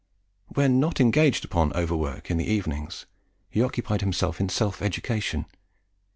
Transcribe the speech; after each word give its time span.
When 0.47 0.79
not 0.79 0.99
engaged 0.99 1.45
upon 1.45 1.71
over 1.73 1.95
work 1.95 2.31
in 2.31 2.37
the 2.37 2.51
evenings, 2.51 3.05
he 3.51 3.61
occupied 3.61 4.01
himself 4.01 4.39
in 4.41 4.49
self 4.49 4.81
education. 4.81 5.45